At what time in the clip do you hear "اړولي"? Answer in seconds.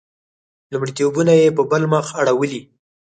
2.19-2.61